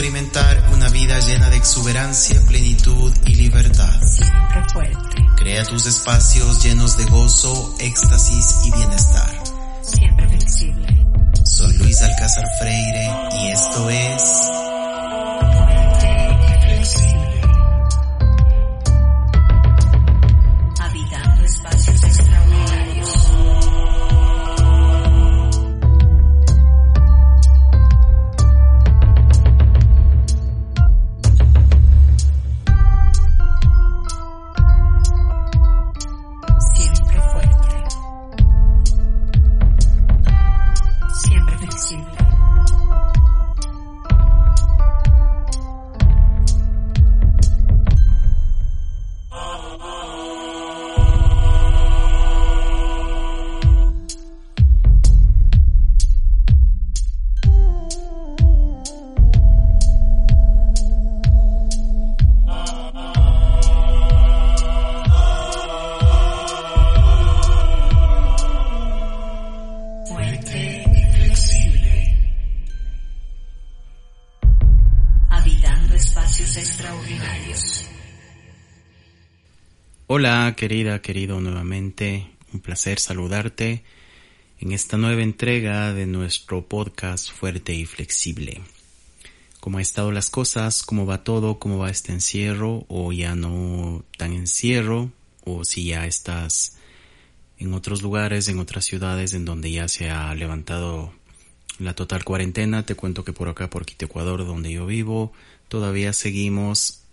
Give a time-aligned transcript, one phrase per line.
[0.00, 4.00] Experimentar una vida llena de exuberancia, plenitud y libertad.
[4.02, 9.30] Siempre fuerte, Crea tus espacios llenos de gozo, éxtasis y bienestar.
[9.82, 11.06] siempre flexible.
[11.44, 13.10] Soy Luis Alcázar Freire
[13.42, 14.22] y esto es
[76.56, 77.86] extraordinarios.
[80.06, 83.84] Hola querida, querido nuevamente, un placer saludarte
[84.58, 88.60] en esta nueva entrega de nuestro podcast Fuerte y Flexible.
[89.60, 90.82] ¿Cómo han estado las cosas?
[90.82, 91.58] ¿Cómo va todo?
[91.58, 92.84] ¿Cómo va este encierro?
[92.88, 95.12] ¿O ya no tan encierro?
[95.44, 96.78] ¿O si ya estás
[97.58, 101.12] en otros lugares, en otras ciudades en donde ya se ha levantado
[101.78, 102.84] la total cuarentena?
[102.84, 105.32] Te cuento que por acá, por Quito, Ecuador, donde yo vivo,
[105.70, 107.04] todavía seguimos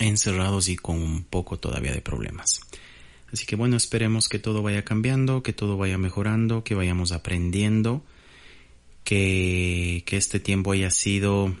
[0.00, 2.62] encerrados y con un poco todavía de problemas.
[3.30, 8.02] Así que bueno, esperemos que todo vaya cambiando, que todo vaya mejorando, que vayamos aprendiendo,
[9.04, 11.54] que, que este tiempo haya sido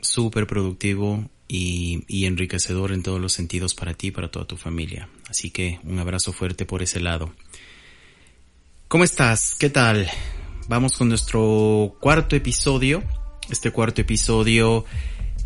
[0.00, 4.58] súper productivo y, y enriquecedor en todos los sentidos para ti y para toda tu
[4.58, 5.08] familia.
[5.30, 7.32] Así que un abrazo fuerte por ese lado.
[8.88, 9.54] ¿Cómo estás?
[9.54, 10.10] ¿Qué tal?
[10.68, 13.02] Vamos con nuestro cuarto episodio.
[13.48, 14.84] Este cuarto episodio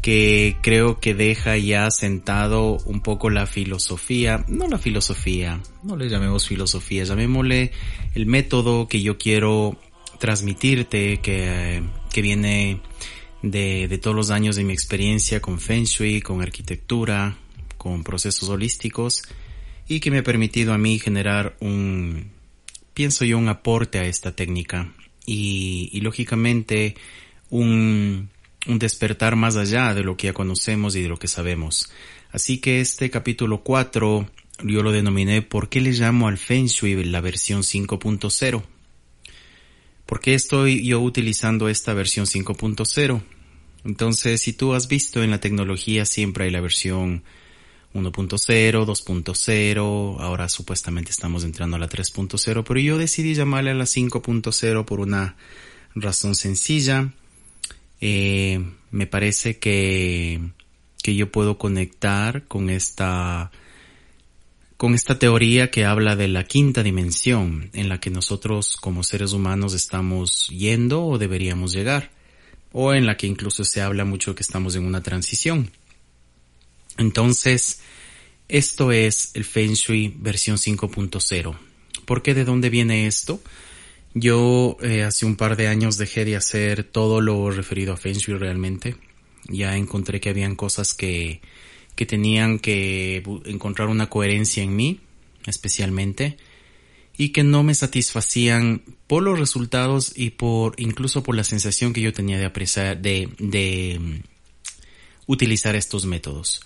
[0.02, 6.08] que creo que deja ya sentado un poco la filosofía, no la filosofía, no le
[6.08, 7.72] llamemos filosofía, llamémosle
[8.14, 9.76] el método que yo quiero
[10.18, 11.82] transmitirte, que,
[12.12, 12.80] que viene
[13.42, 17.36] de, de todos los años de mi experiencia con Feng Shui, con arquitectura,
[17.76, 19.22] con procesos holísticos
[19.88, 22.30] y que me ha permitido a mí generar un,
[22.94, 24.92] pienso yo, un aporte a esta técnica.
[25.24, 26.94] Y, y lógicamente
[27.50, 28.30] un,
[28.68, 31.90] un despertar más allá de lo que ya conocemos y de lo que sabemos.
[32.30, 34.30] Así que este capítulo 4
[34.64, 38.62] yo lo denominé ¿Por qué le llamo al Feng la versión 5.0?
[40.04, 43.22] ¿Por qué estoy yo utilizando esta versión 5.0?
[43.84, 47.22] Entonces, si tú has visto en la tecnología siempre hay la versión
[47.94, 53.84] 1.0, 2.0, ahora supuestamente estamos entrando a la 3.0, pero yo decidí llamarle a la
[53.84, 55.36] 5.0 por una
[55.94, 57.12] razón sencilla.
[58.00, 60.40] Eh, me parece que,
[61.02, 63.50] que yo puedo conectar con esta
[64.78, 69.32] con esta teoría que habla de la quinta dimensión en la que nosotros como seres
[69.32, 72.12] humanos estamos yendo o deberíamos llegar,
[72.70, 75.72] o en la que incluso se habla mucho que estamos en una transición.
[76.96, 77.80] Entonces,
[78.48, 81.58] esto es el Feng Shui versión 5.0.
[82.04, 83.40] ¿Por qué de dónde viene esto?
[84.14, 88.14] Yo eh, hace un par de años dejé de hacer todo lo referido a Feng
[88.14, 88.96] Shui realmente.
[89.48, 91.40] Ya encontré que habían cosas que,
[91.94, 95.00] que tenían que encontrar una coherencia en mí,
[95.46, 96.36] especialmente,
[97.16, 102.00] y que no me satisfacían por los resultados y por incluso por la sensación que
[102.00, 104.22] yo tenía de apreciar, de, de um,
[105.26, 106.62] utilizar estos métodos.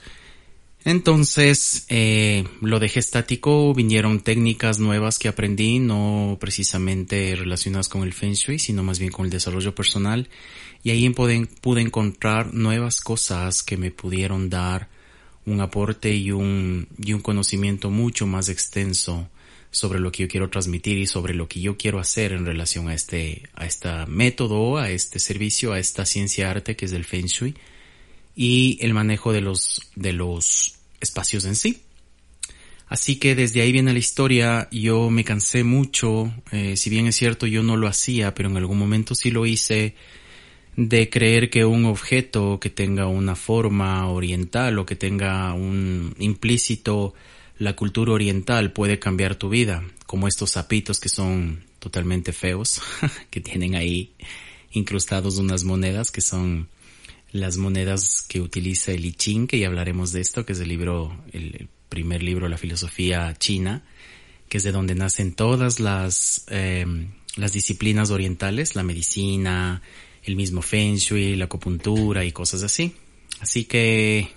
[0.84, 8.12] Entonces eh, lo dejé estático, vinieron técnicas nuevas que aprendí, no precisamente relacionadas con el
[8.12, 10.28] Feng Shui, sino más bien con el desarrollo personal,
[10.82, 14.88] y ahí pude, encontrar nuevas cosas que me pudieron dar
[15.46, 19.28] un aporte y un, y un conocimiento mucho más extenso
[19.70, 22.88] sobre lo que yo quiero transmitir y sobre lo que yo quiero hacer en relación
[22.88, 27.04] a este, a este método, a este servicio, a esta ciencia arte que es el
[27.04, 27.54] Feng Shui
[28.34, 31.82] y el manejo de los, de los espacios en sí.
[32.88, 37.16] Así que desde ahí viene la historia, yo me cansé mucho, eh, si bien es
[37.16, 39.94] cierto yo no lo hacía, pero en algún momento sí lo hice,
[40.76, 47.14] de creer que un objeto que tenga una forma oriental o que tenga un implícito
[47.58, 52.82] la cultura oriental puede cambiar tu vida, como estos sapitos que son totalmente feos,
[53.30, 54.12] que tienen ahí
[54.72, 56.68] incrustados unas monedas que son
[57.32, 60.68] las monedas que utiliza el I Ching, que ya hablaremos de esto, que es el
[60.68, 63.82] libro, el primer libro de la filosofía china,
[64.48, 66.84] que es de donde nacen todas las, eh,
[67.36, 69.80] las disciplinas orientales, la medicina,
[70.24, 72.94] el mismo Feng Shui, la acupuntura y cosas así.
[73.40, 74.28] Así que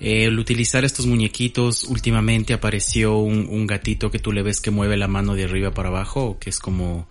[0.00, 4.70] eh, el utilizar estos muñequitos, últimamente apareció un, un, gatito que tú le ves que
[4.70, 7.08] mueve la mano de arriba para abajo, que es como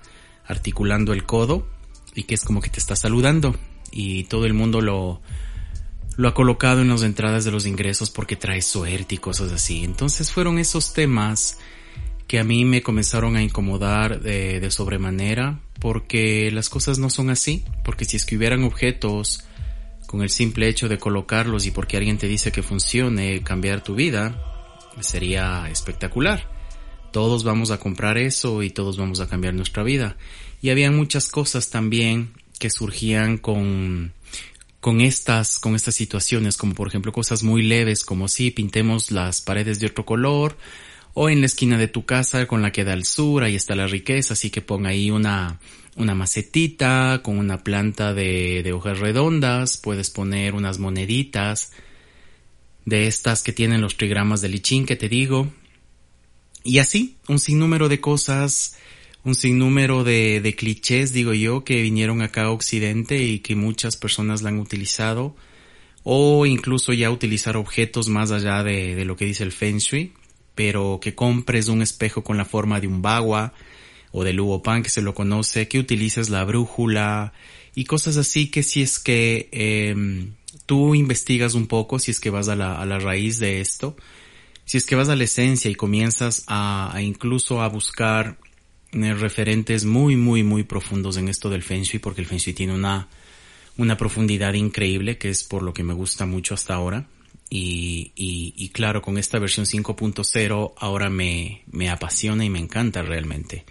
[0.48, 1.68] articulando el codo
[2.15, 3.56] y que es como que te está saludando
[3.98, 5.22] y todo el mundo lo,
[6.18, 9.84] lo ha colocado en las entradas de los ingresos porque trae suerte y cosas así.
[9.84, 11.58] Entonces fueron esos temas
[12.28, 17.32] que a mí me comenzaron a incomodar de, de, sobremanera porque las cosas no son
[17.32, 19.46] así, porque si es que hubieran objetos
[20.06, 23.96] con el simple hecho de colocarlos y porque alguien te dice que funcione, cambiar tu
[23.96, 24.40] vida,
[25.00, 26.48] sería espectacular.
[27.12, 30.18] Todos vamos a comprar eso y todos vamos a cambiar nuestra vida.
[30.62, 34.13] Y había muchas cosas también que surgían con,
[34.80, 39.42] con estas, con estas situaciones, como por ejemplo cosas muy leves, como si pintemos las
[39.42, 40.57] paredes de otro color,
[41.13, 43.75] o en la esquina de tu casa con la que da al sur, ahí está
[43.75, 45.59] la riqueza, así que pon ahí una,
[45.95, 51.71] una macetita con una planta de, de hojas redondas, puedes poner unas moneditas
[52.86, 55.51] de estas que tienen los trigramas de lichín que te digo,
[56.63, 58.75] y así, un sinnúmero de cosas
[59.28, 63.98] un sinnúmero de, de clichés, digo yo, que vinieron acá a Occidente y que muchas
[63.98, 65.36] personas la han utilizado,
[66.04, 70.14] o incluso ya utilizar objetos más allá de, de lo que dice el Feng Shui,
[70.56, 73.54] pero que compres un espejo con la forma de un bagua
[74.14, 77.34] o de Luo Pan que se lo conoce, que utilices la brújula
[77.76, 80.30] y cosas así que si es que eh,
[80.66, 83.98] tú investigas un poco, si es que vas a la, a la raíz de esto,
[84.64, 88.38] si es que vas a la esencia y comienzas a incluso a buscar
[88.92, 92.74] referentes muy, muy, muy profundos en esto del Feng Shui, porque el Feng Shui tiene
[92.74, 93.07] una,
[93.78, 97.07] una profundidad increíble, que es por lo que me gusta mucho hasta ahora.
[97.50, 103.63] Y, y, claro, con esta versión 5.0 ahora me, me apasiona y me encanta realmente.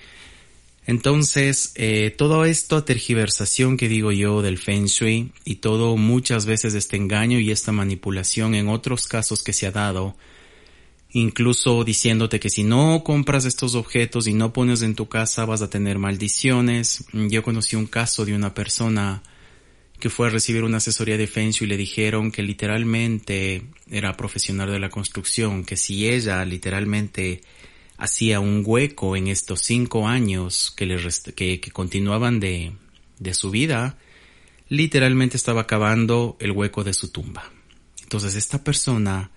[0.87, 6.75] Entonces, eh, todo esto tergiversación que digo yo del Feng Shui y todo muchas veces
[6.75, 10.17] este engaño y esta manipulación en otros casos que se ha dado,
[11.17, 15.63] incluso diciéndote que si no compras estos objetos y no pones en tu casa vas
[15.63, 17.07] a tener maldiciones.
[17.15, 19.23] Yo conocí un caso de una persona
[19.99, 24.15] que fue a recibir una asesoría de Feng Shui y le dijeron que literalmente era
[24.15, 27.41] profesional de la construcción, que si ella literalmente
[27.97, 30.99] hacía un hueco en estos cinco años que, le
[31.35, 32.75] que, que continuaban de,
[33.19, 33.97] de su vida,
[34.69, 37.51] literalmente estaba acabando el hueco de su tumba.
[38.03, 39.31] Entonces esta persona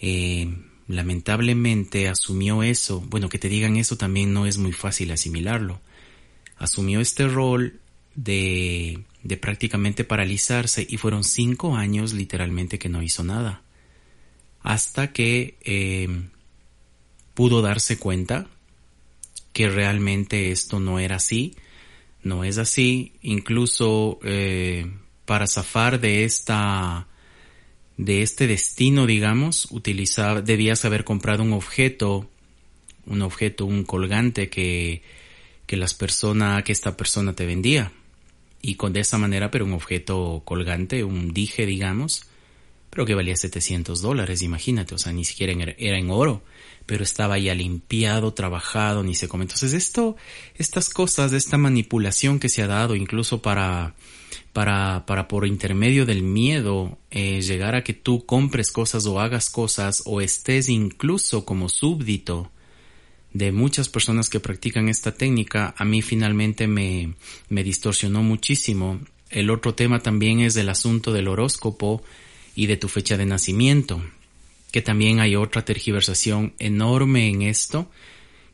[0.00, 0.54] eh,
[0.88, 5.80] lamentablemente asumió eso, bueno, que te digan eso también no es muy fácil asimilarlo.
[6.56, 7.80] Asumió este rol
[8.14, 13.62] de, de prácticamente paralizarse y fueron cinco años literalmente que no hizo nada.
[14.60, 16.08] Hasta que eh,
[17.34, 18.46] pudo darse cuenta
[19.52, 21.54] que realmente esto no era así,
[22.22, 24.90] no es así, incluso eh,
[25.26, 27.06] para zafar de esta
[27.96, 32.28] de este destino, digamos, utilizaba, debías haber comprado un objeto,
[33.06, 35.02] un objeto, un colgante que,
[35.66, 37.92] que las personas, que esta persona te vendía.
[38.60, 42.22] Y con de esa manera, pero un objeto colgante, un dije, digamos,
[42.94, 46.42] pero que valía 700 dólares, imagínate, o sea, ni siquiera era en oro,
[46.86, 49.44] pero estaba ya limpiado, trabajado, ni se come.
[49.44, 50.16] Entonces esto,
[50.54, 53.94] estas cosas, esta manipulación que se ha dado, incluso para,
[54.54, 59.50] para, para por intermedio del miedo eh, llegar a que tú compres cosas o hagas
[59.50, 62.50] cosas o estés incluso como súbdito
[63.32, 67.14] de muchas personas que practican esta técnica, a mí finalmente me,
[67.48, 69.00] me distorsionó muchísimo.
[69.28, 72.04] El otro tema también es el asunto del horóscopo
[72.54, 74.00] y de tu fecha de nacimiento,
[74.70, 77.90] que también hay otra tergiversación enorme en esto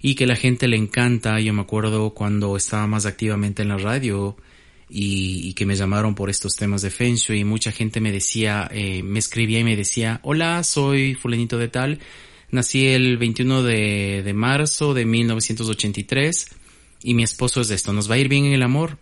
[0.00, 1.38] y que la gente le encanta.
[1.40, 4.34] Yo me acuerdo cuando estaba más activamente en la radio,
[4.90, 8.68] y, y, que me llamaron por estos temas de Feng y mucha gente me decía,
[8.72, 12.00] eh, me escribía y me decía, hola, soy fulanito de tal,
[12.50, 16.48] Nací el 21 de, de marzo de 1983
[17.02, 18.98] y mi esposo es de esto, nos va a ir bien en el amor.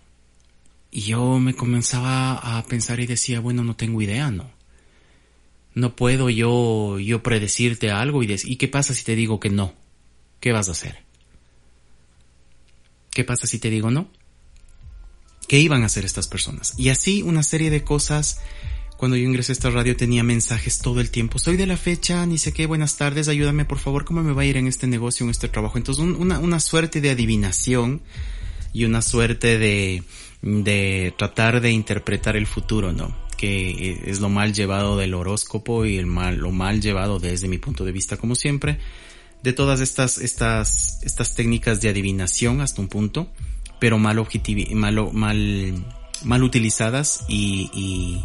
[0.90, 4.50] Y yo me comenzaba a pensar y decía, bueno, no tengo idea, ¿no?
[5.75, 9.50] No puedo yo, yo predecirte algo y decir, ¿y qué pasa si te digo que
[9.50, 9.75] no?
[10.40, 10.99] ¿Qué vas a hacer?
[13.11, 14.11] ¿Qué pasa si te digo no?
[15.48, 16.74] ¿Qué iban a hacer estas personas?
[16.76, 18.40] Y así una serie de cosas.
[18.98, 21.38] Cuando yo ingresé a esta radio tenía mensajes todo el tiempo.
[21.38, 24.42] Soy de la fecha, ni sé qué, buenas tardes, ayúdame por favor, ¿cómo me va
[24.42, 25.78] a ir en este negocio, en este trabajo?
[25.78, 28.02] Entonces una, una suerte de adivinación
[28.72, 30.02] y una suerte de,
[30.42, 33.16] de tratar de interpretar el futuro, ¿no?
[33.36, 37.58] Que es lo mal llevado del horóscopo y el mal, lo mal llevado desde mi
[37.58, 38.78] punto de vista, como siempre,
[39.42, 43.30] de todas estas, estas, estas técnicas de adivinación hasta un punto,
[43.78, 45.85] pero mal objetivi mal, mal,
[46.25, 48.25] mal utilizadas y, y,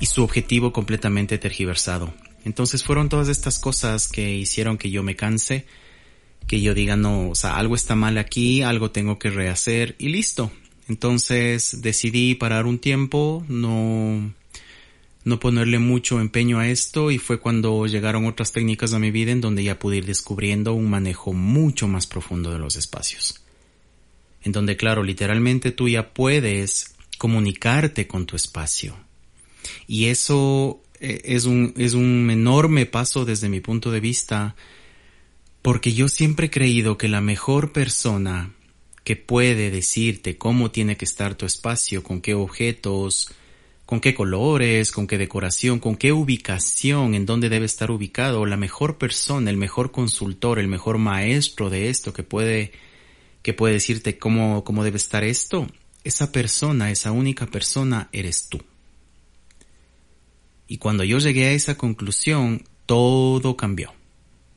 [0.00, 2.12] y su objetivo completamente tergiversado.
[2.44, 5.66] Entonces fueron todas estas cosas que hicieron que yo me canse,
[6.46, 10.08] que yo diga no, o sea, algo está mal aquí, algo tengo que rehacer y
[10.08, 10.50] listo.
[10.88, 14.32] Entonces decidí parar un tiempo, no,
[15.24, 19.32] no ponerle mucho empeño a esto y fue cuando llegaron otras técnicas a mi vida
[19.32, 23.42] en donde ya pude ir descubriendo un manejo mucho más profundo de los espacios.
[24.48, 28.96] En donde, claro, literalmente tú ya puedes comunicarte con tu espacio.
[29.86, 34.56] Y eso eh, es un, es un enorme paso desde mi punto de vista
[35.60, 38.54] porque yo siempre he creído que la mejor persona
[39.04, 43.30] que puede decirte cómo tiene que estar tu espacio, con qué objetos,
[43.84, 48.56] con qué colores, con qué decoración, con qué ubicación, en dónde debe estar ubicado, la
[48.56, 52.72] mejor persona, el mejor consultor, el mejor maestro de esto que puede,
[53.42, 55.66] que puede decirte cómo, cómo debe estar esto,
[56.04, 58.60] esa persona, esa única persona eres tú.
[60.66, 63.92] Y cuando yo llegué a esa conclusión, todo cambió.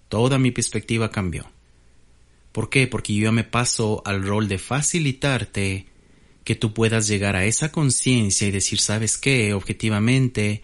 [0.10, 1.50] Toda mi perspectiva cambió.
[2.52, 2.88] ¿Por qué?
[2.88, 5.88] Porque yo me paso al rol de facilitarte
[6.44, 9.54] que tú puedas llegar a esa conciencia y decir, ¿sabes qué?
[9.54, 10.64] Objetivamente,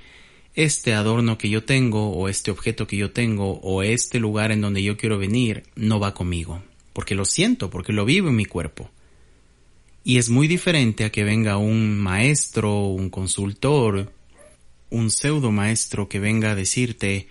[0.54, 4.62] este adorno que yo tengo, o este objeto que yo tengo, o este lugar en
[4.62, 6.62] donde yo quiero venir, no va conmigo.
[6.98, 8.90] Porque lo siento, porque lo vivo en mi cuerpo.
[10.04, 14.12] Y es muy diferente a que venga un maestro, un consultor,
[14.90, 17.28] un pseudo maestro que venga a decirte,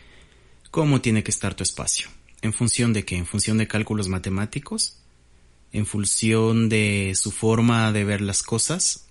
[0.70, 2.08] cómo tiene que estar tu espacio.
[2.42, 3.16] ¿En función de qué?
[3.16, 4.98] ¿En función de cálculos matemáticos?
[5.72, 9.08] ¿En función de su forma de ver las cosas?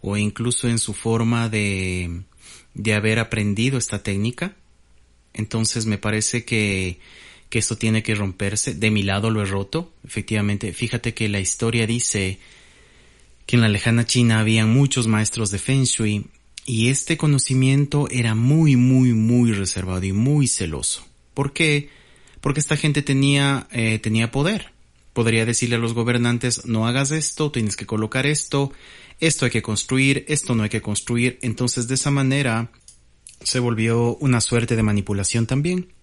[0.00, 2.22] ¿O incluso en su forma de,
[2.74, 4.54] de haber aprendido esta técnica?
[5.32, 7.00] Entonces me parece que,
[7.54, 8.74] que esto tiene que romperse.
[8.74, 9.92] De mi lado lo he roto.
[10.04, 12.40] Efectivamente, fíjate que la historia dice
[13.46, 16.26] que en la lejana China había muchos maestros de Feng Shui
[16.66, 21.06] y este conocimiento era muy, muy, muy reservado y muy celoso.
[21.32, 21.90] ¿Por qué?
[22.40, 24.72] Porque esta gente tenía, eh, tenía poder.
[25.12, 28.72] Podría decirle a los gobernantes, no hagas esto, tienes que colocar esto,
[29.20, 31.38] esto hay que construir, esto no hay que construir.
[31.40, 32.72] Entonces de esa manera
[33.44, 35.94] se volvió una suerte de manipulación también.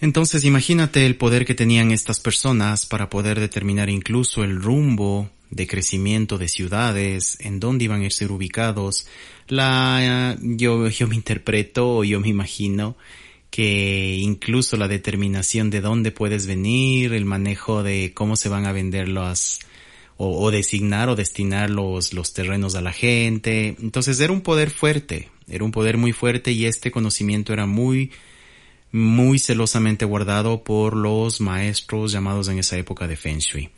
[0.00, 5.66] Entonces imagínate el poder que tenían estas personas para poder determinar incluso el rumbo de
[5.66, 9.06] crecimiento de ciudades, en dónde iban a ser ubicados.
[9.48, 12.96] La, yo, yo me interpreto yo me imagino
[13.50, 18.72] que incluso la determinación de dónde puedes venir, el manejo de cómo se van a
[18.72, 19.60] vender los,
[20.16, 23.74] o, o, designar o destinar los, los terrenos a la gente.
[23.80, 28.10] Entonces era un poder fuerte, era un poder muy fuerte y este conocimiento era muy,
[28.92, 33.70] muy celosamente guardado por los maestros llamados en esa época de Feng Shui.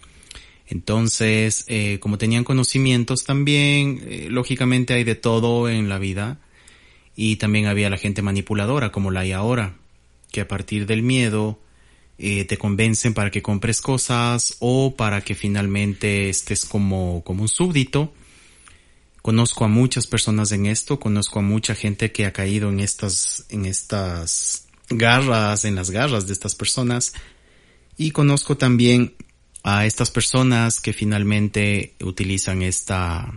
[0.70, 6.38] Entonces, eh, como tenían conocimientos también, eh, lógicamente hay de todo en la vida.
[7.16, 9.76] Y también había la gente manipuladora, como la hay ahora,
[10.30, 11.58] que a partir del miedo
[12.18, 17.48] eh, te convencen para que compres cosas o para que finalmente estés como, como un
[17.48, 18.14] súbdito.
[19.22, 23.44] Conozco a muchas personas en esto, conozco a mucha gente que ha caído en estas,
[23.50, 27.14] en estas garras, en las garras de estas personas.
[27.96, 29.14] Y conozco también
[29.62, 33.32] a estas personas que finalmente utilizan esta,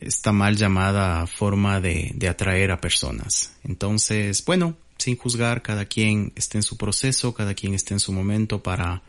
[0.00, 3.52] esta mal llamada forma de, de atraer a personas.
[3.64, 8.12] Entonces, bueno, sin juzgar, cada quien esté en su proceso, cada quien esté en su
[8.12, 9.02] momento para,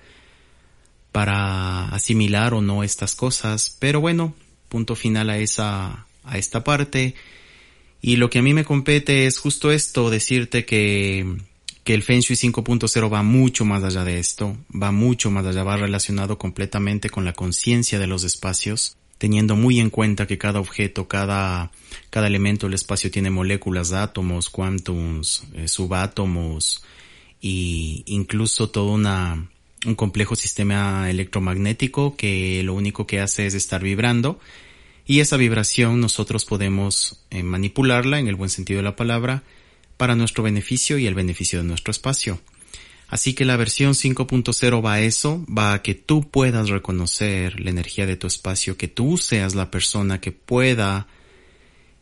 [1.12, 3.76] para asimilar o no estas cosas.
[3.80, 4.36] Pero bueno,
[4.70, 7.16] punto final a esa, a esta parte.
[8.02, 11.38] Y lo que a mí me compete es justo esto, decirte que
[11.86, 15.64] que el Feng Shui 5.0 va mucho más allá de esto, va mucho más allá,
[15.64, 20.60] va relacionado completamente con la conciencia de los espacios, teniendo muy en cuenta que cada
[20.60, 21.72] objeto, cada,
[22.10, 26.84] cada elemento del espacio tiene moléculas, átomos, quantums, eh, subátomos,
[27.40, 29.48] y incluso todo una,
[29.86, 34.40] un complejo sistema electromagnético que lo único que hace es estar vibrando
[35.06, 39.44] y esa vibración nosotros podemos eh, manipularla en el buen sentido de la palabra
[39.98, 42.40] para nuestro beneficio y el beneficio de nuestro espacio.
[43.08, 47.70] Así que la versión 5.0 va a eso, va a que tú puedas reconocer la
[47.70, 51.08] energía de tu espacio, que tú seas la persona que pueda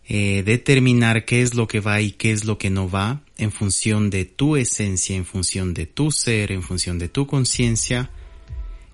[0.08, 3.52] eh, determinar qué es lo que va y qué es lo que no va en
[3.52, 8.10] función de tu esencia, en función de tu ser, en función de tu conciencia.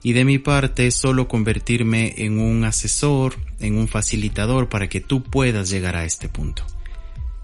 [0.01, 5.23] Y de mi parte, solo convertirme en un asesor, en un facilitador para que tú
[5.23, 6.65] puedas llegar a este punto.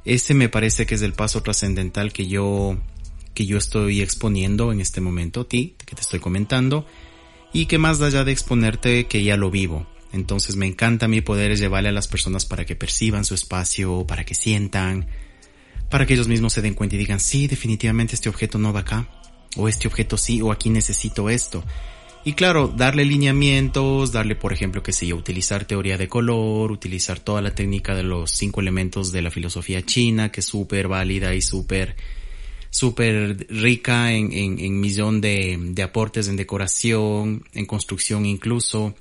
[0.06, 2.78] Ese me parece que es el paso trascendental que yo
[3.36, 6.88] que yo estoy exponiendo en este momento a ti, que te estoy comentando,
[7.54, 9.86] y que más allá de exponerte que ya lo vivo.
[10.14, 14.24] Entonces me encanta mi poder llevarle a las personas para que perciban su espacio, para
[14.24, 15.08] que sientan,
[15.90, 18.80] para que ellos mismos se den cuenta y digan, sí, definitivamente este objeto no va
[18.80, 19.10] acá,
[19.58, 21.64] o este objeto sí, o aquí necesito esto.
[22.28, 27.20] Y claro, darle lineamientos, darle, por ejemplo, que sé yo, utilizar teoría de color, utilizar
[27.20, 31.36] toda la técnica de los cinco elementos de la filosofía china, que es súper válida
[31.36, 31.96] y súper
[32.72, 38.96] súper rica en, en, en millón de, de, aportes en decoración, en construcción incluso.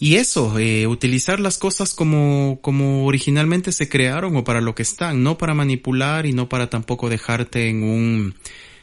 [0.00, 4.82] Y eso, eh, utilizar las cosas como, como originalmente se crearon o para lo que
[4.82, 8.34] están, no para manipular y no para tampoco dejarte en un,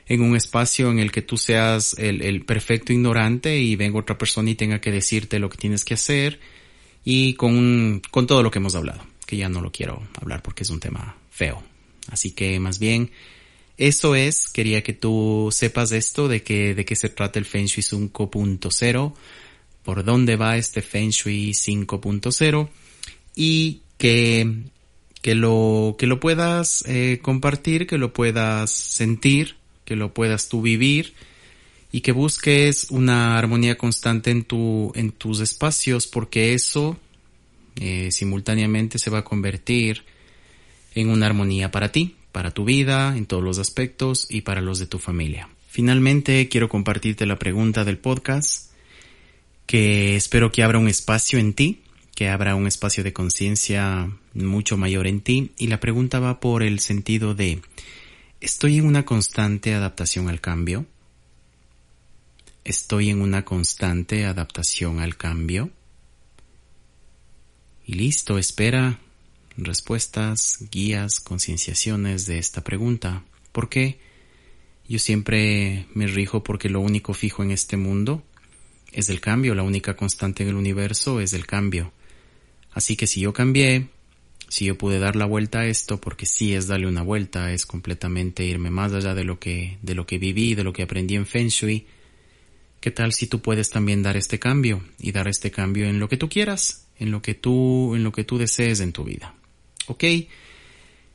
[0.08, 4.18] en un espacio en el que tú seas el, el perfecto ignorante y venga otra
[4.18, 6.40] persona y tenga que decirte lo que tienes que hacer
[7.04, 10.64] y con, con todo lo que hemos hablado, que ya no lo quiero hablar porque
[10.64, 11.64] es un tema feo.
[12.10, 13.12] Así que más bien,
[13.78, 17.66] eso es, quería que tú sepas esto, de que, de qué se trata el Feng
[17.66, 19.14] Shui 5.0,
[19.84, 22.70] por dónde va este Feng Shui 5.0
[23.36, 24.64] y que,
[25.22, 30.62] que lo, que lo puedas eh, compartir, que lo puedas sentir, que lo puedas tú
[30.62, 31.14] vivir
[31.92, 36.98] y que busques una armonía constante en tu, en tus espacios porque eso
[37.80, 40.04] eh, simultáneamente se va a convertir
[40.94, 44.80] en una armonía para ti, para tu vida, en todos los aspectos y para los
[44.80, 45.50] de tu familia.
[45.68, 48.72] Finalmente, quiero compartirte la pregunta del podcast,
[49.66, 51.82] que espero que abra un espacio en ti,
[52.16, 56.64] que abra un espacio de conciencia mucho mayor en ti, y la pregunta va por
[56.64, 57.60] el sentido de,
[58.46, 60.86] ¿estoy en una constante adaptación al cambio?
[62.64, 65.72] ¿Estoy en una constante adaptación al cambio?
[67.88, 69.00] Y listo, espera
[69.58, 73.24] respuestas, guías, concienciaciones de esta pregunta.
[73.52, 74.00] ¿Por qué?
[74.88, 78.24] Yo siempre me rijo porque lo único fijo en este mundo
[78.92, 81.94] es el cambio, la única constante en el universo es el cambio.
[82.74, 83.88] Así que si yo cambié,
[84.48, 87.66] si yo pude dar la vuelta a esto, porque sí es darle una vuelta, es
[87.66, 91.16] completamente irme más allá de lo que, de lo que viví, de lo que aprendí
[91.16, 91.86] en Feng Shui,
[92.80, 96.08] ¿qué tal si tú puedes también dar este cambio y dar este cambio en lo
[96.08, 99.36] que tú quieras, en lo que tú, en lo que tú desees en tu vida?
[99.88, 100.04] Ok.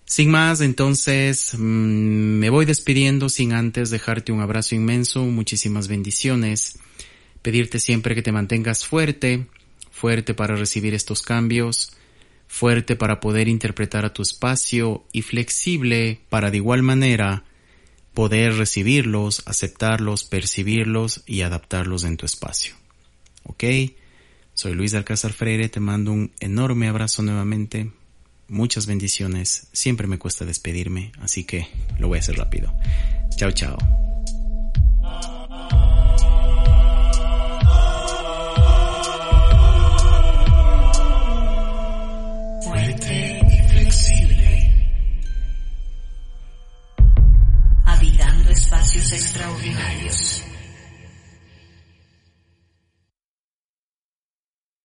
[0.05, 6.81] Sin más, entonces mm, me voy despidiendo sin antes dejarte un abrazo inmenso, muchísimas bendiciones,
[7.43, 9.47] pedirte siempre que te mantengas fuerte,
[9.93, 11.93] fuerte para recibir estos cambios,
[12.50, 17.44] fuerte para poder interpretar a tu espacio y flexible para de igual manera
[18.12, 22.74] poder recibirlos, aceptarlos, percibirlos y adaptarlos en tu espacio.
[23.44, 23.62] ¿Ok?
[24.52, 27.92] Soy Luis Alcázar Freire, te mando un enorme abrazo nuevamente
[28.48, 29.68] muchas bendiciones.
[29.72, 31.68] Siempre me cuesta despedirme, así que
[32.00, 32.74] lo voy a hacer rápido.
[33.36, 33.78] Chao, chao.
[49.11, 49.99] vocês ouvir.